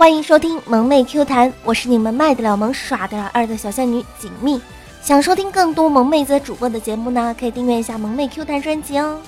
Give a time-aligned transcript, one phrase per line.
[0.00, 4.58] 欢迎收听萌妹 Q 弹，我是你们卖得了萌、耍得了二的小仙女锦觅。
[5.02, 9.18] 想收听更多萌妹子主播的节目呢，可以订阅一下萌妹 Q 弹专辑哦。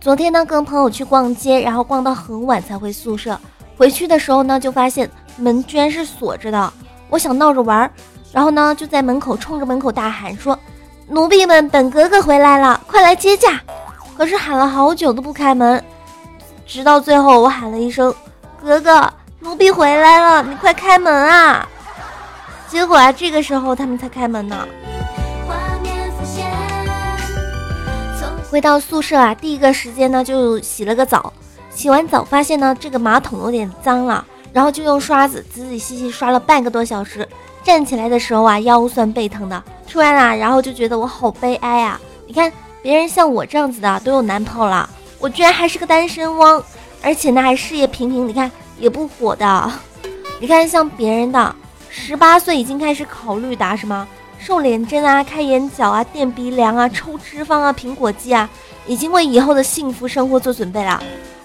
[0.00, 3.38] 昨天呢，跟朋友去逛街，然后逛到很晚才回宿舍。
[3.76, 6.72] 回去的时候呢，就发现门居然是锁着的。
[7.08, 7.88] 我想闹着玩，
[8.32, 10.58] 然后呢，就在门口冲着门口大喊说
[11.06, 13.60] ：“奴婢们，本格格回来了，快来接驾！”
[14.18, 15.80] 可是喊了好久都不开门，
[16.66, 18.12] 直到最后我喊了一声
[18.60, 19.08] ：“格格。”
[19.42, 21.66] 奴婢回来了，你快开门啊！
[22.68, 24.68] 结果啊，这个时候他们才开门呢。
[28.50, 31.32] 回到宿舍啊，第一个时间呢就洗了个澡。
[31.70, 37.26] 洗完澡发现呢这个马桶有点脏了，然后就用刷子仔仔细细刷了半个多小时。
[37.62, 41.98] 站起来的时候啊腰酸背疼的，突然啊，然后就觉得我好悲哀啊！
[42.26, 44.86] 你看别人像我这样子的都有男朋友了，
[45.18, 46.62] 我居然还是个单身汪，
[47.02, 48.28] 而且呢还事业平平。
[48.28, 48.50] 你看。
[48.80, 49.70] 也不火的，
[50.40, 51.54] 你看像别人的，
[51.90, 58.48] 十八岁已经开始考虑打什么瘦脸针啊、开眼角啊、垫鼻梁啊、抽脂肪啊、苹果肌啊，
[58.86, 61.00] 已经为以后的幸福生活做准备了。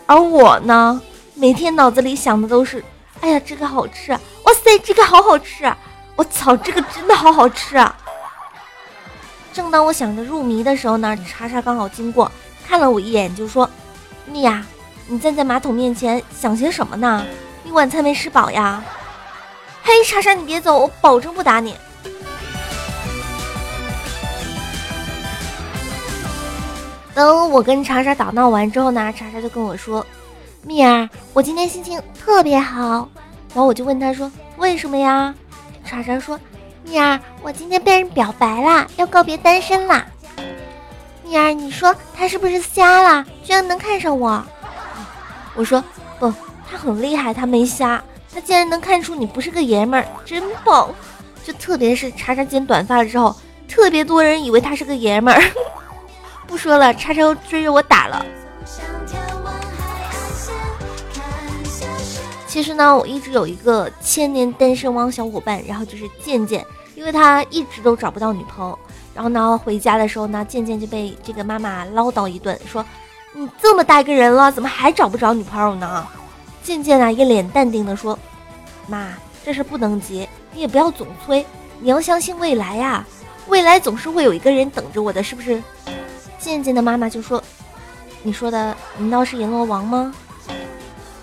[0.05, 1.02] 而我呢，
[1.33, 2.81] 每天脑子里想的都是，
[3.19, 5.70] 哎呀，这个好吃，哇塞，这个好好吃，
[6.16, 7.94] 我操，这个真的好好吃啊。
[9.52, 12.31] 正当我想着入迷的时候呢，查查刚好经过，
[12.66, 13.70] 看了我一眼，就说
[14.25, 14.66] ：“你呀。”
[15.08, 17.23] 你站在马桶面前想些什么呢？
[17.64, 18.84] 你晚餐没吃饱呀？
[19.84, 21.75] 嘿，莎莎，你别走，我保证不打你。
[27.14, 30.06] 等我跟查查打闹完之后呢，查查就跟我说
[30.66, 33.08] ：“蜜儿，我今天心情特别好。”
[33.53, 35.33] 然后我就问他说：“为什么呀？”
[35.86, 36.38] 查查说
[36.83, 40.06] ：“蜜儿，我今天被人表白了，要告别单身啦。”
[41.23, 44.44] 蜜儿，你说他是不是瞎了，居然能看上我？
[45.55, 45.83] 我说
[46.20, 46.32] 不，
[46.70, 50.89] 他很厉害，他没瞎，他竟然能看出你不是个爷们儿，真棒！
[51.43, 53.33] 就特别是叉叉剪短发了之后，
[53.67, 55.42] 特别多人以为他是个爷们儿。
[56.45, 58.26] 不说了，叉叉追着我打了。
[62.48, 68.77] 其实呢，我一直有一个千年单身汪小伙伴，然后就是健健，因为他一直都找不到女朋友，
[69.14, 72.83] 然后呢回家的时候呢，健健就被这个妈妈唠叨一顿，说。
[73.38, 76.08] 你这么大个人了，怎么还找不着女朋友呢？
[76.64, 78.18] 渐渐啊，一脸淡定的说
[78.88, 79.10] ：“妈，
[79.44, 81.46] 这事不能急，你也不要总催，
[81.82, 83.06] 你要相信未来呀，
[83.50, 85.62] 未来总是会有一个人等着我的，是不是？”
[86.40, 87.44] 渐渐的妈妈就说
[88.23, 90.16] ：“你说的难道是阎罗王吗？”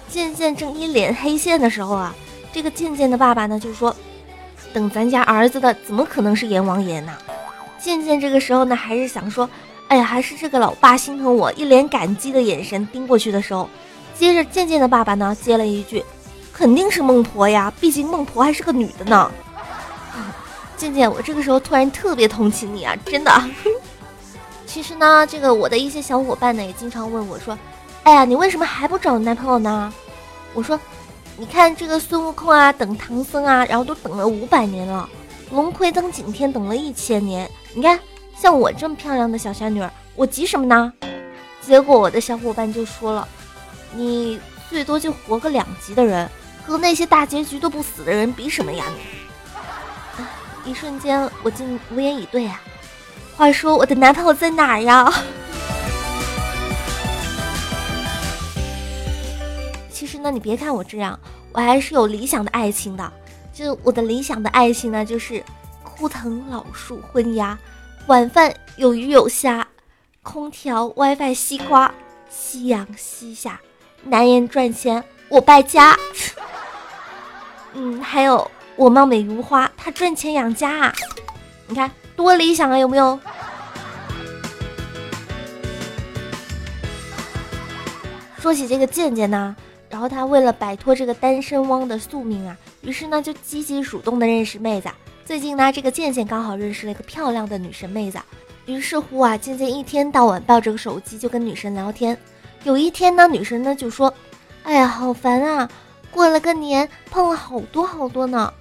[0.06, 2.14] 渐渐正一脸黑线的时候啊，
[2.52, 3.96] 这个渐渐的爸爸呢就说
[4.74, 7.16] ：“等咱家儿子的，怎么可能是阎王爷呢？”
[7.80, 9.48] 渐渐这个时候呢，还是想说。
[9.92, 13.68] 哎呀，还是这个老爸心疼我，一脸感激的眼神盯过去的时候，
[14.14, 16.02] 接着渐渐的爸爸呢接了一句
[16.50, 19.30] ：“肯定是孟婆呀，毕竟孟婆还是个女的呢。
[20.78, 23.30] ”渐渐，我这个时候突然特别同情你啊，真的。
[24.64, 27.58] 其实呢，这个我的一些小伙伴呢也经常问我说
[28.04, 29.92] ：“哎呀，你为什么还不找男朋友呢？”
[30.56, 30.80] 我说
[31.36, 35.06] ：“你看这个孙悟空啊，等唐僧啊，然后都等了五百年了；
[35.50, 38.00] 龙葵等景天等了一千年，你看。”
[38.36, 39.82] 像我这么漂亮的小仙女，
[40.16, 40.92] 我急什么呢？
[41.60, 43.26] 结果我的小伙伴就说了
[43.94, 46.28] ：“你最多就活个两级的人，
[46.66, 48.84] 和那些大结局都不死的人比什么呀？”，
[50.66, 52.60] 一瞬间我竟无言以对啊！
[53.36, 55.12] 话说我的男朋友在哪儿呀？
[59.90, 61.18] 其实呢，你别看我这样，
[61.52, 63.12] 我还是有理想的爱情的。
[63.52, 65.44] 就我的理想的爱情呢，就是
[65.84, 67.56] 枯藤老树昏鸦。
[68.08, 69.66] 晚饭有鱼有虾，
[70.22, 71.94] 空调 WiFi 西瓜，
[72.28, 73.60] 夕阳西下，
[74.02, 75.96] 男人赚钱我败家。
[77.74, 80.92] 嗯，还有我貌美如花，他赚钱养家啊！
[81.68, 83.18] 你看多理想啊，有没有？
[88.40, 89.54] 说起这个健健呢，
[89.88, 94.90] 然后他为了摆脱这个单身汪的宿命啊，于是呢就积极主动的认识妹子。
[95.24, 98.18] 最近呢，这个健健刚好认识了一个漂亮的女神妹子，
[98.66, 102.18] 于是乎啊，健健一天到晚抱着个手机就跟女神聊天。
[102.64, 104.12] 有一天呢，女神呢就说
[104.64, 105.68] ：“哎呀，好烦啊！
[106.10, 108.52] 过了个年，胖了好多好多呢。”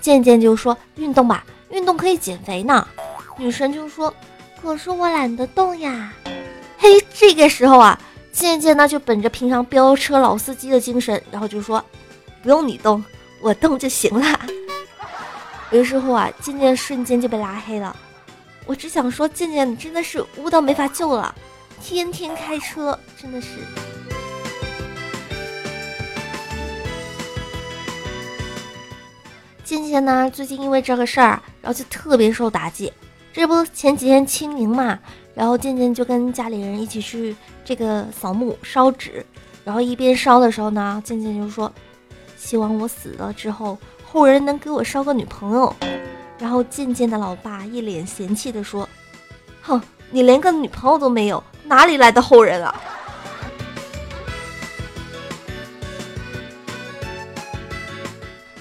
[0.00, 2.86] 健健就说：“运动吧，运动可以减肥呢。”
[3.38, 4.12] 女神就说
[4.60, 6.12] ：“可是我懒得动呀。”
[6.78, 7.98] 嘿，这个时候啊，
[8.32, 11.82] 健健呢就本着平常飙车老司机的精神，然后就说
[12.42, 13.02] ：“不用你动，
[13.40, 14.40] 我动就行了。”
[15.72, 17.94] 于是乎啊，渐渐瞬间就被拉黑了。
[18.66, 21.34] 我只想说，渐渐真的是污到没法救了，
[21.82, 23.58] 天天开车真的是。
[29.64, 32.92] 渐渐呢，最近因为这个事儿，然后就特别受打击。
[33.32, 34.98] 这不前几天清明嘛，
[35.34, 39.26] 然后渐渐就跟家里人一起去这个扫墓烧纸，
[39.64, 41.70] 然后一边烧的时候呢，渐渐就说，
[42.36, 43.76] 希望我死了之后，
[44.08, 45.74] 后人能给我捎个女朋友。
[46.38, 48.86] 然后渐渐的老爸一脸嫌弃的说，
[49.62, 49.80] 哼，
[50.10, 52.74] 你连个女朋友都没有，哪里来的后人啊？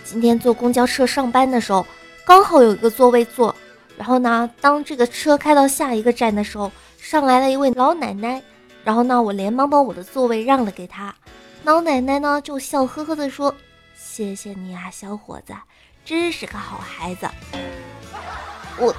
[0.05, 1.85] 今天坐公交车上班的时候，
[2.25, 3.53] 刚好有一个座位坐。
[3.97, 8.41] 然后呢，当这个车开到下一个站的时候，上来了一位老奶奶。
[8.85, 11.13] 然后呢，我连忙把我的座位让了给她。
[11.63, 13.53] 老奶奶呢就笑呵呵的说
[13.95, 15.53] ：“谢谢你啊，小伙子，
[16.03, 17.29] 真是个好孩子。”
[18.77, 18.93] 我，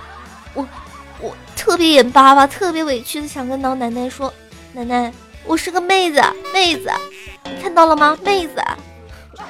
[0.54, 0.66] 我，
[1.20, 4.32] 我特别眼巴巴，特别委屈的想跟老奶奶说
[4.72, 5.12] ：“奶奶，
[5.44, 6.20] 我是个妹子，
[6.52, 6.90] 妹子，
[7.44, 8.16] 你看到了吗？
[8.22, 8.62] 妹子。”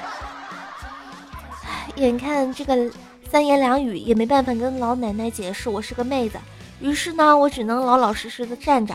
[1.95, 2.91] 眼看这个
[3.31, 6.37] 三言两语也没办法跟老奶奶解释我是个妹子，
[6.79, 8.93] 于是呢，我只能老老实实的站着。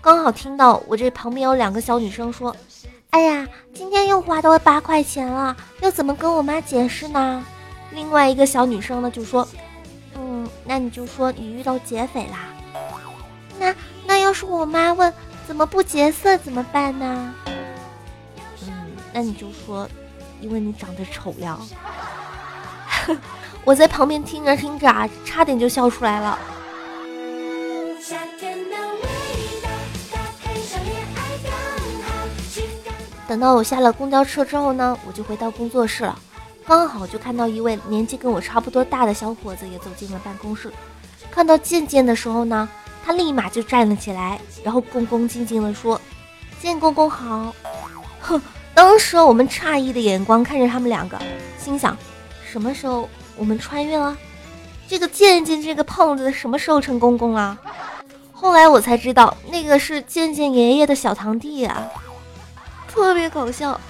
[0.00, 2.56] 刚好听到我这旁边有两个小女生说
[3.12, 7.44] ：“哎呀，今天又花到八块钱了，要怎么跟我妈解释呢？”
[7.92, 9.46] 另外一个小女生呢就说
[10.16, 12.48] ：“嗯，那你就说你遇到劫匪啦。
[13.58, 13.74] 那
[14.06, 15.12] 那要是我妈问
[15.46, 17.34] 怎么不劫色怎么办呢？
[18.62, 19.86] 嗯，那你就说，
[20.40, 21.58] 因为你长得丑呀。
[23.62, 26.38] ”我在旁边听着听着啊，差点就笑出来了。
[33.32, 36.18] 等到我下了公交车之后呢，我就回到工作室了，
[36.66, 40.70] 刚好就看到一位年纪跟我差不多大的小伙子也走进了办公室。
[41.30, 42.68] 看到健健的时候呢，
[43.02, 45.98] 他立马就站了起来，然后恭恭敬敬的说
[46.60, 47.54] ：“健公公好。”
[48.20, 48.38] 哼，
[48.74, 51.18] 当时我们诧异的眼光看着他们两个，
[51.58, 51.96] 心想。
[52.46, 53.08] 什么时候
[53.38, 54.14] 我们穿越了？
[54.86, 57.58] 这个健健这个胖子什么时候成公公了？
[58.30, 61.88] 后来我才知道，那个是健健爷爷的小堂弟啊，
[62.92, 63.80] 特别搞笑。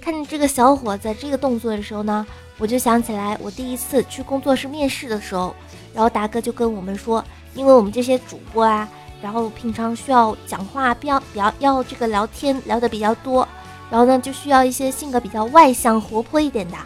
[0.00, 2.26] 看着这个小伙子这个动作的时候呢，
[2.58, 5.54] 我就想起来我第一次去工作室面试的时候，
[5.94, 8.88] 然后达哥就跟我们说，因为我们这些主播啊。
[9.20, 13.46] 然后平常需要讲话比较比较要这个聊天聊的比较多，
[13.90, 16.76] 然后呢就需要一些性格比较外向活泼一点的。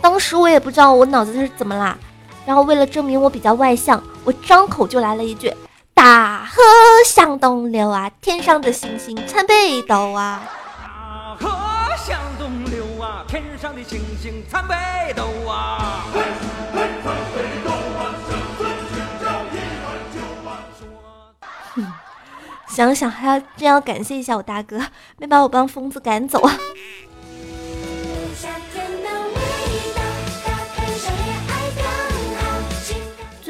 [0.00, 1.98] 当时我也不知道我脑子是怎么啦，
[2.46, 5.54] 然后为了证明我比较外向，我张口就来了一句
[5.94, 6.60] ：“大河
[7.06, 10.42] 向东流啊，天上的星星参北斗啊。”
[10.82, 11.48] 大河
[11.96, 14.74] 向东流啊，天上的星星参北
[15.14, 16.06] 斗啊。
[22.68, 24.78] 想想还要真要感谢一下我大哥，
[25.18, 26.52] 没把我帮疯子赶走啊！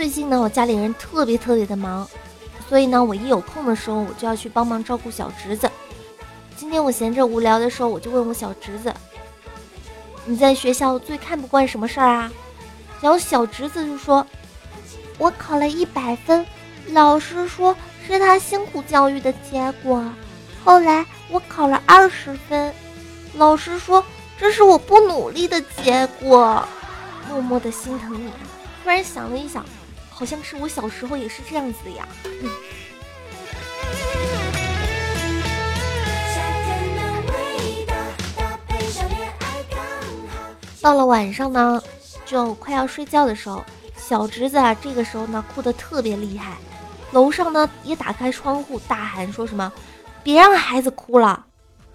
[0.07, 2.09] 最近呢，我家里人特别特别的忙，
[2.69, 5.69] 所以呢，我一有空的时候，我就要去帮忙照顾小侄子。
[6.57, 8.95] 今天我闲着无聊的时候，我就问我小侄子
[10.25, 12.31] ：“你在学校最看不惯什么事儿啊？”
[13.03, 14.25] 然后小侄子就说
[15.19, 16.47] ：“我考了一百分，
[16.91, 17.77] 老师说。”
[18.07, 20.05] 是他辛苦教育的结果。
[20.65, 22.73] 后来我考了二十分，
[23.35, 24.05] 老师说
[24.39, 26.65] 这是我不努力的结果，
[27.29, 28.31] 默默的心疼你。
[28.85, 29.67] 突然想了一想，
[30.19, 32.09] 好像是我小时候也是这样子的呀。
[40.81, 41.83] 到了晚上呢，
[42.25, 43.63] 就快要睡觉的时候，
[43.95, 46.57] 小侄子啊，这个时候呢哭得特别厉害。
[47.13, 49.71] 楼上呢也打开窗户大喊说什么，
[50.23, 51.45] 别让孩子哭了。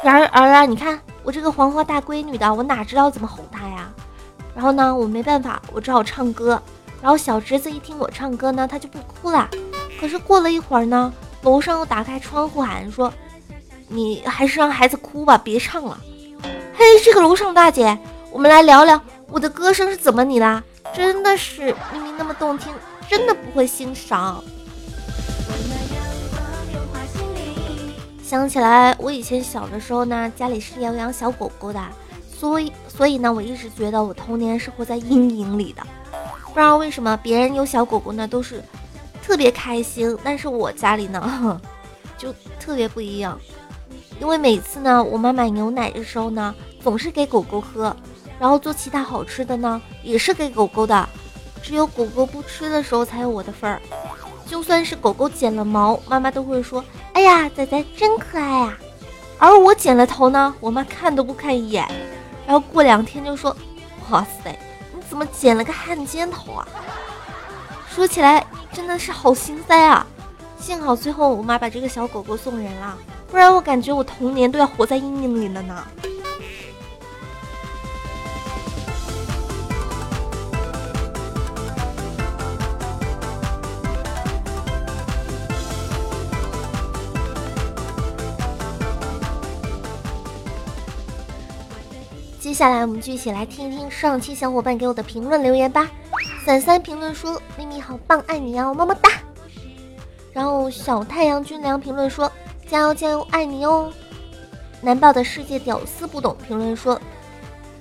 [0.03, 3.91] 然而啊，你看我这个黄花大闺女的，我哪知道怎么哄她呀？
[4.53, 6.61] 然后呢，我没办法，我只好唱歌。
[7.01, 9.49] 然后小侄子一听我唱歌呢，他就不哭了。
[9.99, 13.11] 可是过了一会儿呢，楼上又打开窗户喊说，
[13.87, 15.97] 你还是让孩子哭吧，别唱了。
[16.75, 17.97] 嘿，这个楼上大姐，
[18.31, 20.63] 我们来聊聊我的歌声是怎么你啦？
[20.93, 22.71] 真的是明明那么动听，
[23.09, 24.43] 真的不会欣赏。
[28.23, 31.81] 想起来，我以前小的时候呢，家里是要养小狗狗的，
[32.33, 35.81] 所以所以呢，我一直觉得我童年是活在阴影里的。
[36.53, 38.61] 不知道为什么，别人有小狗狗呢都是
[39.23, 41.59] 特别开心，但是我家里呢
[42.17, 43.39] 就特别不一样。
[44.19, 47.95] 因为每次呢，我妈买牛奶的时候呢，总是给狗狗喝，
[48.39, 51.09] 然后做其他好吃的呢，也是给狗狗的，
[51.63, 53.81] 只有狗狗不吃的时候才有我的份儿。
[54.45, 58.77] 就算是狗狗剪了毛，妈妈都会说：“哎呀，仔仔真可爱呀。”
[59.39, 61.87] 而我剪了头呢，我妈看都不看一眼，
[62.45, 63.55] 然后过两天就说
[64.11, 64.59] ：“哇塞，
[65.11, 66.65] 怎么剪了个汉奸头啊？”
[67.93, 70.07] 说起来真的是好心塞啊！
[70.57, 75.83] 幸好最后我妈把这个小狗狗送人了，不然我感觉我童年都要活在阴影里了呢。
[92.41, 95.87] 接下来我们就一起来听一听上期小伙伴给我的评论留言吧。
[96.43, 99.11] 三三评论说：“咪咪好棒，爱你哦，么么哒。”
[100.33, 102.31] 然后小太阳军粮评论说
[102.67, 103.93] ：“加油加油，爱你哦。”
[104.81, 106.99] 南豹的世界屌丝不懂评论说：“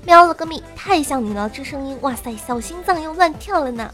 [0.04, 3.90] 喵了个咪，太像你了，这声音，哇塞，小心脏又乱跳了呢。”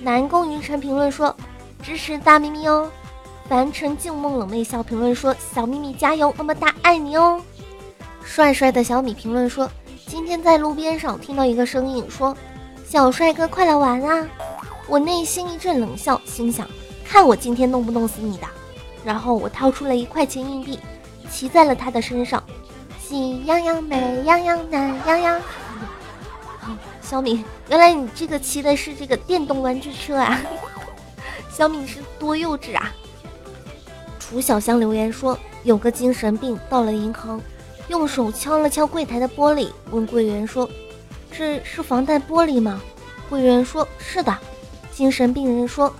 [0.00, 1.34] 南宫云晨评论说
[1.82, 2.90] ：“支持大咪咪哦。”
[3.48, 7.40] 凡尘静梦冷妹笑评论说：“小咪咪加油，么么哒，爱你哦。”
[8.24, 9.70] 帅帅的小米评论说
[10.06, 12.36] ：“今天在路边上听到一个声音，说
[12.88, 14.26] 小帅哥快来玩啊！”
[14.88, 16.66] 我内心一阵冷笑，心想：
[17.04, 18.46] 看我今天弄不弄死你的！
[19.04, 20.78] 然后我掏出了一块钱硬币，
[21.30, 22.42] 骑在了他的身上。
[23.00, 25.42] 喜羊羊、美羊羊、懒羊羊。
[27.02, 30.40] 小米，原来你这个骑的是这个电动玩具车啊！
[31.52, 32.90] 小米是多幼稚啊！
[34.18, 37.38] 楚小香留言说：“有个精神病到了银行。”
[37.92, 40.66] 用手敲了敲柜台的玻璃，问柜员说
[41.30, 42.80] ：“这是防弹玻璃吗？”
[43.28, 44.34] 柜员说：“是的。”
[44.90, 45.94] 精神病人说：“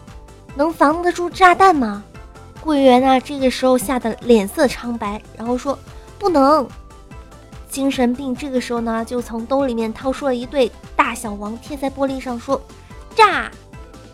[0.56, 2.02] 能防得住炸弹吗？”
[2.64, 5.78] 柜员啊，这个时候吓得脸色苍白，然后说
[6.18, 6.66] ：“不能。”
[7.68, 12.58] 精神病这个时候呢，就从兜里面掏出了一对大小王，贴在玻璃上说
[13.14, 13.52] ：“炸！”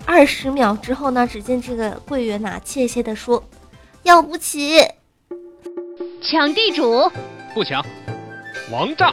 [0.05, 3.41] 二十秒之后呢，只见这个柜员呐，怯怯地说
[4.03, 4.81] ：“要不起，
[6.21, 7.09] 抢地主。”
[7.59, 7.85] 不强，
[8.71, 9.13] 王炸，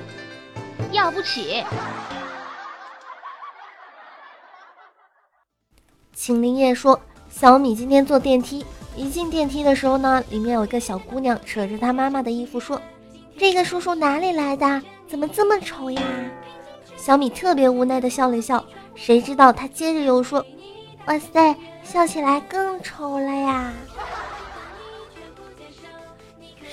[0.92, 1.64] 要不起。
[6.14, 8.64] 秦林叶说：“小米今天坐电梯，
[8.96, 12.80] 一进电梯的时候呢，里面有一个小姑娘扯着她妈妈的衣服说
[13.36, 14.80] ：‘这个叔叔哪里来的？
[15.08, 16.04] 怎么这么丑呀？’
[16.96, 20.46] 小米特别无奈的笑了笑，谁知道他接着又说
[21.08, 23.74] ：‘哇塞，笑起来更丑了呀。’”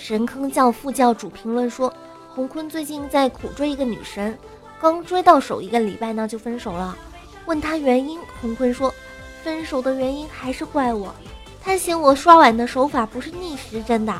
[0.02, 1.90] 神坑教副教主评论说
[2.34, 4.36] ：“洪坤最近在苦追一个女神，
[4.80, 6.98] 刚追到手一个礼拜呢就分手了。
[7.46, 8.92] 问他原因，洪坤说：
[9.44, 11.14] 分手的原因还是怪我，
[11.62, 14.12] 他嫌我刷碗的手法不是逆时针的。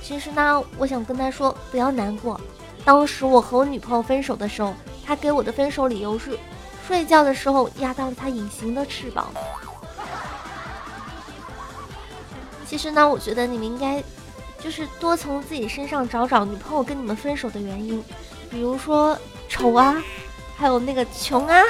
[0.00, 2.40] 其实呢，我想跟他说不要难过。
[2.84, 4.72] 当时我和我女朋友分手的时候，
[5.04, 6.38] 他给我的分手理由是
[6.86, 9.26] 睡觉的时候压到了他隐形的翅膀。
[12.64, 14.00] 其实呢，我觉得你们应该。”
[14.64, 18.02] 就是多从自己身上找找女朋友跟你们分手的原因，
[18.50, 19.16] 比如说
[19.46, 20.02] 丑啊，
[20.56, 21.60] 还有那个穷啊。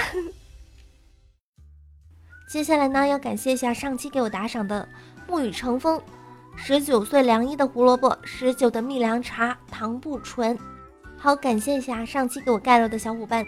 [2.48, 4.88] 接下来呢，要感谢一下上期给我打赏的
[5.28, 6.00] 沐雨成风、
[6.54, 10.56] 十九岁凉意的胡萝卜、十九的蜜凉茶、糖不纯。
[11.16, 13.44] 好，感谢一下上期给我盖楼的小伙伴：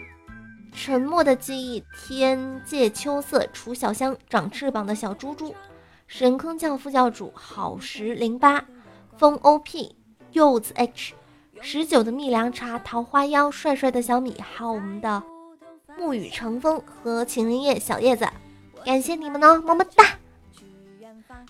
[0.73, 5.55] 沉默的记忆、天界秋色、楚小香、长翅膀的小猪猪、
[6.05, 8.61] 神坑教副教主好时零八。
[9.17, 9.95] 风 OP
[10.31, 11.13] 柚子 H
[11.61, 15.23] 十九的蜜凉茶桃花妖帅帅的小米，还有我们的
[15.99, 18.27] 沐雨成风和情人叶小叶子，
[18.85, 20.05] 感谢你们哦，么么哒！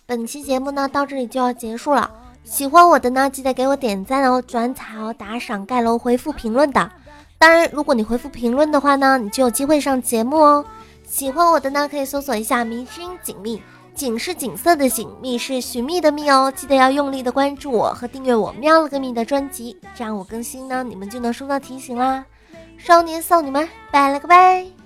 [0.06, 2.10] 本期节目呢到这里就要结束了，
[2.46, 6.90] 喜欢我的呢记得给我点赞哦，转采哦，打赏盖楼回复评论的。
[7.38, 10.66] 当然，如果你回复评论的话呢，你就有机会上节目哦。
[11.06, 13.62] 喜欢我的呢，可以搜索一下迷君锦觅。
[13.98, 22.24] 景是景色的景，觅是寻觅的觅哦，记得要用力的关注我和订阅我喵了个咪的专辑，这样我更新呢，你们就能收到提醒啦。
[22.78, 24.77] 少年少女们，拜了个拜。